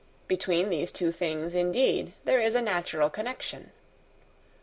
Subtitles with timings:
[0.27, 3.71] Between these two things, indeed, there is a natural connection.